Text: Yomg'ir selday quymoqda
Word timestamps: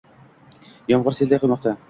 Yomg'ir 0.95 1.19
selday 1.19 1.43
quymoqda 1.45 1.77